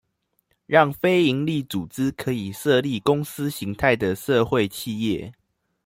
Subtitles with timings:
[0.65, 5.31] 讓非營利組織可以設立公司型態的社會企業